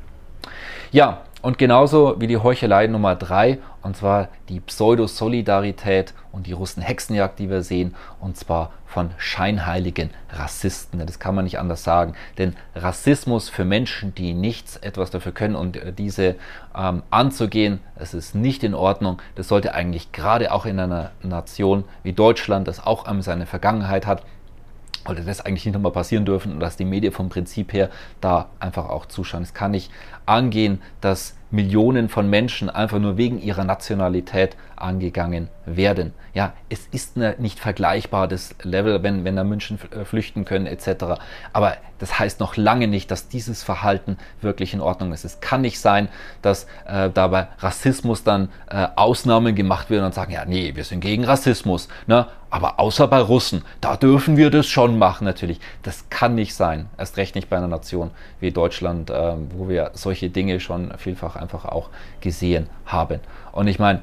Ja, 0.90 1.22
und 1.40 1.56
genauso 1.56 2.20
wie 2.20 2.26
die 2.26 2.36
Heuchelei 2.36 2.88
Nummer 2.88 3.14
drei, 3.14 3.58
und 3.82 3.96
zwar 3.96 4.28
die 4.48 4.58
Pseudosolidarität 4.58 6.12
und 6.32 6.48
die 6.48 6.52
Russen-Hexenjagd, 6.52 7.38
die 7.38 7.48
wir 7.48 7.62
sehen, 7.62 7.94
und 8.18 8.36
zwar 8.36 8.72
von 8.86 9.10
scheinheiligen 9.18 10.10
Rassisten. 10.30 10.98
Das 11.06 11.20
kann 11.20 11.36
man 11.36 11.44
nicht 11.44 11.60
anders 11.60 11.84
sagen, 11.84 12.14
denn 12.38 12.56
Rassismus 12.74 13.50
für 13.50 13.64
Menschen, 13.64 14.14
die 14.16 14.34
nichts 14.34 14.76
etwas 14.78 15.10
dafür 15.10 15.30
können 15.30 15.54
und 15.54 15.76
äh, 15.76 15.92
diese 15.92 16.34
ähm, 16.76 17.02
anzugehen, 17.10 17.80
es 17.94 18.14
ist 18.14 18.34
nicht 18.34 18.64
in 18.64 18.74
Ordnung. 18.74 19.22
Das 19.36 19.46
sollte 19.46 19.74
eigentlich 19.74 20.10
gerade 20.10 20.52
auch 20.52 20.66
in 20.66 20.80
einer 20.80 21.12
Nation 21.22 21.84
wie 22.02 22.14
Deutschland, 22.14 22.66
das 22.66 22.84
auch 22.84 23.06
seine 23.20 23.46
Vergangenheit 23.46 24.06
hat, 24.06 24.22
sollte 25.08 25.22
das 25.22 25.40
eigentlich 25.40 25.64
nicht 25.64 25.74
nochmal 25.74 25.92
passieren 25.92 26.24
dürfen 26.26 26.52
und 26.52 26.60
dass 26.60 26.76
die 26.76 26.84
Medien 26.84 27.12
vom 27.12 27.30
Prinzip 27.30 27.72
her 27.72 27.88
da 28.20 28.50
einfach 28.60 28.88
auch 28.90 29.06
zuschauen. 29.06 29.42
Es 29.42 29.54
kann 29.54 29.70
nicht 29.70 29.90
angehen, 30.26 30.82
dass 31.00 31.34
Millionen 31.50 32.10
von 32.10 32.28
Menschen 32.28 32.68
einfach 32.68 32.98
nur 32.98 33.16
wegen 33.16 33.40
ihrer 33.40 33.64
Nationalität 33.64 34.54
angegangen 34.76 35.48
werden. 35.64 36.12
Ja, 36.34 36.52
es 36.68 36.86
ist 36.88 37.16
nicht 37.16 37.58
vergleichbar, 37.58 38.28
das 38.28 38.54
Level, 38.62 39.02
wenn, 39.02 39.24
wenn 39.24 39.34
da 39.34 39.44
Menschen 39.44 39.78
äh, 39.92 40.04
flüchten 40.04 40.44
können 40.44 40.66
etc. 40.66 41.18
Aber 41.54 41.78
das 41.98 42.18
heißt 42.18 42.38
noch 42.38 42.56
lange 42.56 42.86
nicht, 42.86 43.10
dass 43.10 43.28
dieses 43.28 43.62
Verhalten 43.62 44.18
wirklich 44.42 44.74
in 44.74 44.82
Ordnung 44.82 45.12
ist. 45.12 45.24
Es 45.24 45.40
kann 45.40 45.62
nicht 45.62 45.80
sein, 45.80 46.08
dass 46.42 46.64
äh, 46.86 47.08
dabei 47.08 47.48
Rassismus 47.60 48.24
dann 48.24 48.50
äh, 48.68 48.86
Ausnahmen 48.94 49.54
gemacht 49.54 49.88
werden 49.88 50.04
und 50.04 50.14
sagen, 50.14 50.32
ja, 50.32 50.44
nee, 50.44 50.76
wir 50.76 50.84
sind 50.84 51.00
gegen 51.00 51.24
Rassismus. 51.24 51.88
Ne? 52.06 52.26
Aber 52.50 52.80
außer 52.80 53.06
bei 53.08 53.20
Russen, 53.20 53.62
da 53.80 53.96
dürfen 53.96 54.36
wir 54.36 54.50
das 54.50 54.66
schon 54.66 54.98
machen 54.98 55.24
natürlich. 55.24 55.60
Das 55.82 56.08
kann 56.08 56.34
nicht 56.34 56.54
sein. 56.54 56.88
Erst 56.96 57.16
recht 57.16 57.34
nicht 57.34 57.50
bei 57.50 57.56
einer 57.56 57.68
Nation 57.68 58.10
wie 58.40 58.50
Deutschland, 58.50 59.10
äh, 59.10 59.34
wo 59.56 59.68
wir 59.68 59.90
solche 59.94 60.30
Dinge 60.30 60.60
schon 60.60 60.92
vielfach 60.96 61.36
einfach 61.36 61.66
auch 61.66 61.90
gesehen 62.20 62.68
haben. 62.86 63.20
Und 63.52 63.66
ich 63.66 63.78
meine, 63.78 64.00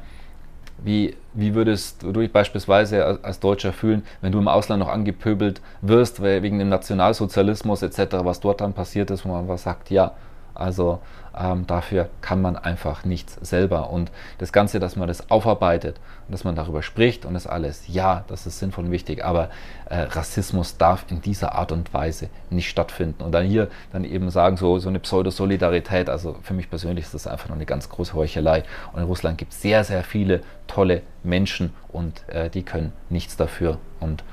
wie, 0.83 1.15
wie 1.33 1.55
würdest 1.55 2.03
du 2.03 2.11
dich 2.11 2.31
beispielsweise 2.31 3.19
als 3.23 3.39
Deutscher 3.39 3.73
fühlen, 3.73 4.03
wenn 4.21 4.31
du 4.31 4.39
im 4.39 4.47
Ausland 4.47 4.81
noch 4.81 4.89
angepöbelt 4.89 5.61
wirst, 5.81 6.21
wegen 6.21 6.59
dem 6.59 6.69
Nationalsozialismus 6.69 7.81
etc., 7.81 8.17
was 8.19 8.41
dort 8.41 8.61
dann 8.61 8.73
passiert 8.73 9.09
ist, 9.09 9.25
wo 9.25 9.29
man 9.29 9.47
was 9.47 9.63
sagt, 9.63 9.89
ja, 9.89 10.11
also 10.55 10.99
ähm, 11.37 11.67
dafür 11.67 12.09
kann 12.21 12.41
man 12.41 12.55
einfach 12.55 13.03
nichts 13.03 13.37
selber. 13.41 13.89
Und 13.89 14.11
das 14.37 14.53
Ganze, 14.53 14.79
dass 14.79 14.95
man 14.95 15.07
das 15.07 15.29
aufarbeitet 15.29 15.99
und 16.27 16.31
dass 16.31 16.43
man 16.43 16.55
darüber 16.55 16.81
spricht 16.81 17.25
und 17.25 17.33
das 17.33 17.45
alles, 17.45 17.87
ja, 17.87 18.23
das 18.27 18.47
ist 18.47 18.59
sinnvoll 18.59 18.85
und 18.85 18.91
wichtig, 18.91 19.23
aber 19.23 19.49
äh, 19.89 20.01
Rassismus 20.01 20.77
darf 20.77 21.05
in 21.09 21.21
dieser 21.21 21.53
Art 21.55 21.71
und 21.71 21.93
Weise 21.93 22.29
nicht 22.49 22.69
stattfinden. 22.69 23.21
Und 23.21 23.33
dann 23.33 23.45
hier 23.45 23.67
dann 23.91 24.05
eben 24.05 24.29
sagen, 24.29 24.57
so, 24.57 24.79
so 24.79 24.89
eine 24.89 24.99
Pseudo-Solidarität, 24.99 26.09
also 26.09 26.37
für 26.41 26.53
mich 26.53 26.69
persönlich 26.69 27.05
ist 27.05 27.13
das 27.13 27.27
einfach 27.27 27.49
nur 27.49 27.57
eine 27.57 27.65
ganz 27.65 27.89
große 27.89 28.13
Heuchelei. 28.13 28.63
Und 28.93 29.01
in 29.01 29.07
Russland 29.07 29.37
gibt 29.37 29.51
es 29.51 29.61
sehr, 29.61 29.83
sehr 29.83 30.03
viele 30.03 30.41
tolle 30.67 31.01
Menschen 31.23 31.73
und 31.89 32.27
äh, 32.29 32.49
die 32.49 32.63
können 32.63 32.93
nichts 33.09 33.35
dafür. 33.35 33.77
Und 33.99 34.23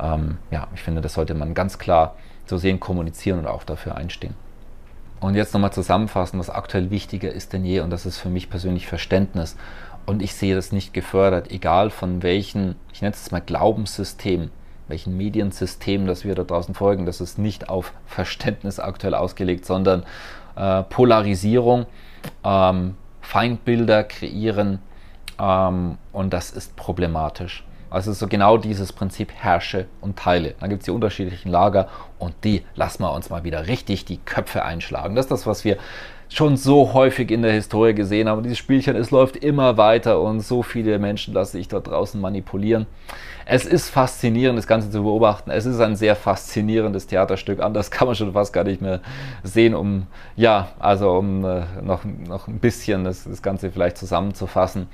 ähm, 0.00 0.38
ja, 0.50 0.66
ich 0.74 0.82
finde, 0.82 1.00
das 1.00 1.14
sollte 1.14 1.34
man 1.34 1.54
ganz 1.54 1.78
klar 1.78 2.16
so 2.46 2.56
sehen, 2.56 2.80
kommunizieren 2.80 3.38
und 3.38 3.46
auch 3.46 3.64
dafür 3.64 3.96
einstehen. 3.96 4.34
Und 5.20 5.34
jetzt 5.34 5.52
nochmal 5.52 5.72
zusammenfassen, 5.72 6.38
was 6.38 6.50
aktuell 6.50 6.90
wichtiger 6.90 7.32
ist 7.32 7.52
denn 7.52 7.64
je, 7.64 7.80
und 7.80 7.90
das 7.90 8.06
ist 8.06 8.18
für 8.18 8.28
mich 8.28 8.50
persönlich 8.50 8.86
Verständnis. 8.86 9.56
Und 10.06 10.22
ich 10.22 10.34
sehe 10.34 10.54
das 10.54 10.72
nicht 10.72 10.94
gefördert, 10.94 11.50
egal 11.50 11.90
von 11.90 12.22
welchen, 12.22 12.76
ich 12.92 13.02
nenne 13.02 13.14
es 13.14 13.30
mal 13.30 13.40
Glaubenssystem, 13.40 14.50
welchen 14.86 15.16
Mediensystem, 15.16 16.06
das 16.06 16.24
wir 16.24 16.34
da 16.34 16.44
draußen 16.44 16.74
folgen. 16.74 17.04
Das 17.04 17.20
ist 17.20 17.38
nicht 17.38 17.68
auf 17.68 17.92
Verständnis 18.06 18.80
aktuell 18.80 19.14
ausgelegt, 19.14 19.66
sondern 19.66 20.04
äh, 20.56 20.82
Polarisierung, 20.84 21.86
ähm, 22.44 22.94
Feindbilder 23.20 24.04
kreieren 24.04 24.78
ähm, 25.38 25.98
und 26.12 26.32
das 26.32 26.50
ist 26.50 26.76
problematisch. 26.76 27.64
Also 27.90 28.12
so 28.12 28.28
genau 28.28 28.58
dieses 28.58 28.92
Prinzip 28.92 29.32
herrsche 29.32 29.86
und 30.00 30.18
teile. 30.18 30.54
Dann 30.60 30.70
gibt 30.70 30.82
es 30.82 30.84
die 30.86 30.90
unterschiedlichen 30.90 31.50
Lager 31.50 31.88
und 32.18 32.34
die 32.44 32.64
lassen 32.74 33.02
wir 33.02 33.12
uns 33.12 33.30
mal 33.30 33.44
wieder 33.44 33.66
richtig 33.66 34.04
die 34.04 34.18
Köpfe 34.18 34.64
einschlagen. 34.64 35.14
Das 35.14 35.26
ist 35.26 35.30
das, 35.30 35.46
was 35.46 35.64
wir 35.64 35.78
schon 36.28 36.56
so 36.56 36.92
häufig 36.92 37.30
in 37.30 37.42
der 37.42 37.52
Historie 37.52 37.94
gesehen 37.94 38.28
haben. 38.28 38.42
Dieses 38.42 38.58
Spielchen, 38.58 38.96
es 38.96 39.10
läuft 39.10 39.36
immer 39.36 39.76
weiter 39.76 40.20
und 40.20 40.40
so 40.40 40.62
viele 40.62 40.98
Menschen 40.98 41.34
lassen 41.34 41.56
sich 41.56 41.68
dort 41.68 41.86
draußen 41.86 42.20
manipulieren. 42.20 42.86
Es 43.46 43.64
ist 43.64 43.88
faszinierend, 43.88 44.58
das 44.58 44.66
Ganze 44.66 44.90
zu 44.90 45.02
beobachten. 45.02 45.50
Es 45.50 45.64
ist 45.64 45.80
ein 45.80 45.96
sehr 45.96 46.16
faszinierendes 46.16 47.06
Theaterstück. 47.06 47.60
Anders 47.60 47.90
kann 47.90 48.06
man 48.06 48.14
schon 48.14 48.34
fast 48.34 48.52
gar 48.52 48.64
nicht 48.64 48.82
mehr 48.82 49.00
sehen, 49.42 49.74
um, 49.74 50.06
ja, 50.36 50.68
also 50.78 51.12
um 51.12 51.44
äh, 51.46 51.62
noch, 51.82 52.04
noch 52.04 52.46
ein 52.46 52.58
bisschen 52.58 53.04
das, 53.04 53.24
das 53.24 53.40
Ganze 53.40 53.70
vielleicht 53.70 53.96
zusammenzufassen. 53.96 54.86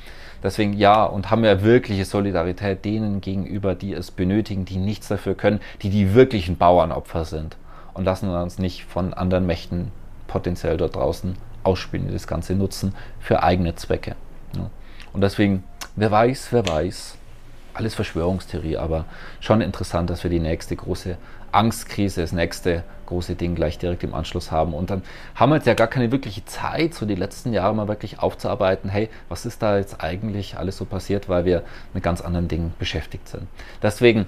Deswegen 0.42 0.74
ja, 0.74 1.04
und 1.04 1.30
haben 1.30 1.42
wir 1.42 1.64
wirkliche 1.64 2.04
Solidarität 2.04 2.84
denen 2.84 3.20
gegenüber, 3.20 3.74
die 3.74 3.92
es 3.92 4.12
benötigen, 4.12 4.64
die 4.66 4.76
nichts 4.76 5.08
dafür 5.08 5.34
können, 5.34 5.58
die 5.82 5.90
die 5.90 6.14
wirklichen 6.14 6.56
Bauernopfer 6.56 7.24
sind. 7.24 7.56
Und 7.92 8.04
lassen 8.04 8.30
wir 8.30 8.40
uns 8.40 8.58
nicht 8.58 8.84
von 8.84 9.14
anderen 9.14 9.46
Mächten 9.46 9.90
potenziell 10.26 10.76
dort 10.76 10.96
draußen 10.96 11.36
ausspielen, 11.62 12.06
die 12.06 12.12
das 12.12 12.26
Ganze 12.26 12.54
nutzen 12.54 12.94
für 13.20 13.42
eigene 13.42 13.74
Zwecke. 13.74 14.16
Und 15.14 15.20
deswegen, 15.20 15.62
wer 15.96 16.10
weiß, 16.10 16.48
wer 16.50 16.66
weiß, 16.66 17.16
alles 17.72 17.94
Verschwörungstheorie, 17.94 18.76
aber 18.76 19.06
schon 19.40 19.60
interessant, 19.60 20.10
dass 20.10 20.22
wir 20.22 20.30
die 20.30 20.40
nächste 20.40 20.76
große 20.76 21.16
Angstkrise, 21.52 22.20
das 22.20 22.32
nächste 22.32 22.82
große 23.06 23.36
Ding 23.36 23.54
gleich 23.54 23.78
direkt 23.78 24.02
im 24.02 24.14
Anschluss 24.14 24.50
haben. 24.50 24.74
Und 24.74 24.90
dann 24.90 25.02
haben 25.34 25.50
wir 25.50 25.56
jetzt 25.56 25.66
ja 25.66 25.74
gar 25.74 25.86
keine 25.86 26.10
wirkliche 26.10 26.44
Zeit, 26.44 26.94
so 26.94 27.06
die 27.06 27.14
letzten 27.14 27.52
Jahre 27.52 27.74
mal 27.74 27.88
wirklich 27.88 28.18
aufzuarbeiten, 28.18 28.90
hey, 28.90 29.08
was 29.28 29.46
ist 29.46 29.62
da 29.62 29.78
jetzt 29.78 30.02
eigentlich 30.02 30.56
alles 30.56 30.76
so 30.76 30.84
passiert, 30.84 31.28
weil 31.28 31.44
wir 31.44 31.62
mit 31.92 32.02
ganz 32.02 32.20
anderen 32.20 32.48
Dingen 32.48 32.74
beschäftigt 32.78 33.28
sind. 33.28 33.46
Deswegen, 33.82 34.26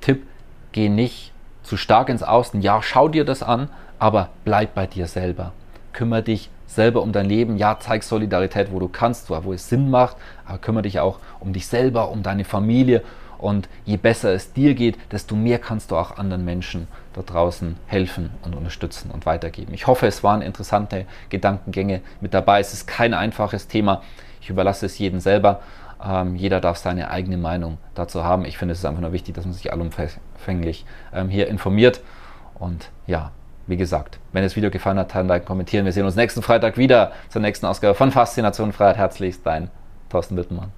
Tipp, 0.00 0.26
geh 0.72 0.88
nicht 0.88 1.32
zu 1.62 1.76
stark 1.76 2.08
ins 2.08 2.22
Außen. 2.22 2.62
Ja, 2.62 2.82
schau 2.82 3.08
dir 3.08 3.24
das 3.24 3.42
an, 3.42 3.68
aber 4.02 4.30
bleib 4.44 4.74
bei 4.74 4.88
dir 4.88 5.06
selber. 5.06 5.52
Kümmere 5.92 6.24
dich 6.24 6.50
selber 6.66 7.02
um 7.02 7.12
dein 7.12 7.26
Leben. 7.26 7.56
Ja, 7.56 7.78
zeig 7.78 8.02
Solidarität, 8.02 8.72
wo 8.72 8.80
du 8.80 8.88
kannst, 8.88 9.30
wo 9.30 9.52
es 9.52 9.68
Sinn 9.68 9.90
macht, 9.90 10.16
aber 10.44 10.58
kümmere 10.58 10.82
dich 10.82 10.98
auch 10.98 11.20
um 11.38 11.52
dich 11.52 11.68
selber, 11.68 12.10
um 12.10 12.24
deine 12.24 12.44
Familie. 12.44 13.02
Und 13.38 13.68
je 13.84 13.98
besser 13.98 14.34
es 14.34 14.52
dir 14.52 14.74
geht, 14.74 14.98
desto 15.12 15.36
mehr 15.36 15.60
kannst 15.60 15.92
du 15.92 15.96
auch 15.96 16.18
anderen 16.18 16.44
Menschen 16.44 16.88
da 17.12 17.22
draußen 17.22 17.76
helfen 17.86 18.30
und 18.42 18.56
unterstützen 18.56 19.12
und 19.12 19.24
weitergeben. 19.24 19.72
Ich 19.72 19.86
hoffe, 19.86 20.08
es 20.08 20.24
waren 20.24 20.42
interessante 20.42 21.06
Gedankengänge 21.28 22.00
mit 22.20 22.34
dabei. 22.34 22.58
Es 22.58 22.72
ist 22.72 22.88
kein 22.88 23.14
einfaches 23.14 23.68
Thema. 23.68 24.02
Ich 24.40 24.50
überlasse 24.50 24.86
es 24.86 24.98
jedem 24.98 25.20
selber. 25.20 25.60
Ähm, 26.04 26.34
jeder 26.34 26.60
darf 26.60 26.76
seine 26.76 27.08
eigene 27.08 27.36
Meinung 27.36 27.78
dazu 27.94 28.24
haben. 28.24 28.46
Ich 28.46 28.58
finde, 28.58 28.72
es 28.72 28.80
ist 28.80 28.84
einfach 28.84 29.00
nur 29.00 29.12
wichtig, 29.12 29.36
dass 29.36 29.44
man 29.44 29.54
sich 29.54 29.72
allumfänglich 29.72 30.86
ähm, 31.14 31.28
hier 31.28 31.46
informiert. 31.46 32.00
Und 32.58 32.90
ja, 33.06 33.30
wie 33.66 33.76
gesagt, 33.76 34.18
wenn 34.32 34.42
das 34.42 34.56
Video 34.56 34.70
gefallen 34.70 34.98
hat, 34.98 35.14
dann 35.14 35.28
like, 35.28 35.46
kommentieren. 35.46 35.84
Wir 35.84 35.92
sehen 35.92 36.04
uns 36.04 36.16
nächsten 36.16 36.42
Freitag 36.42 36.76
wieder 36.76 37.12
zur 37.28 37.42
nächsten 37.42 37.66
Ausgabe 37.66 37.94
von 37.94 38.10
Faszination 38.10 38.72
Freiheit. 38.72 38.96
Herzlichst 38.96 39.46
dein 39.46 39.70
Thorsten 40.08 40.36
Wittmann. 40.36 40.70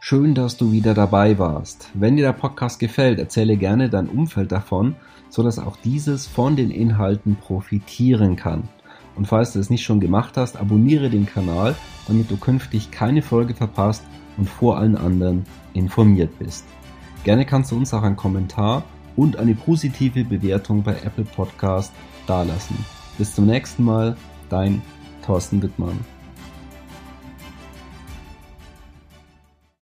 Schön, 0.00 0.34
dass 0.34 0.58
du 0.58 0.70
wieder 0.70 0.92
dabei 0.92 1.38
warst. 1.38 1.88
Wenn 1.94 2.16
dir 2.16 2.26
der 2.26 2.32
Podcast 2.34 2.78
gefällt, 2.78 3.18
erzähle 3.18 3.56
gerne 3.56 3.88
dein 3.88 4.08
Umfeld 4.08 4.52
davon, 4.52 4.96
sodass 5.30 5.58
auch 5.58 5.76
dieses 5.78 6.26
von 6.26 6.56
den 6.56 6.70
Inhalten 6.70 7.36
profitieren 7.36 8.36
kann. 8.36 8.68
Und 9.16 9.26
falls 9.26 9.52
du 9.52 9.60
es 9.60 9.70
nicht 9.70 9.84
schon 9.84 10.00
gemacht 10.00 10.36
hast, 10.36 10.58
abonniere 10.58 11.08
den 11.08 11.24
Kanal, 11.24 11.74
damit 12.06 12.30
du 12.30 12.36
künftig 12.36 12.90
keine 12.90 13.22
Folge 13.22 13.54
verpasst 13.54 14.04
und 14.36 14.48
vor 14.48 14.76
allen 14.76 14.96
anderen 14.96 15.46
informiert 15.72 16.38
bist. 16.38 16.66
Gerne 17.22 17.46
kannst 17.46 17.72
du 17.72 17.76
uns 17.76 17.94
auch 17.94 18.02
einen 18.02 18.16
Kommentar 18.16 18.82
und 19.16 19.36
eine 19.36 19.54
positive 19.54 20.24
Bewertung 20.24 20.82
bei 20.82 20.92
Apple 21.04 21.24
Podcast 21.24 21.92
dalassen. 22.26 22.76
Bis 23.18 23.34
zum 23.34 23.46
nächsten 23.46 23.84
Mal, 23.84 24.16
dein 24.48 24.82
Thorsten 25.24 25.62
Wittmann. 25.62 26.13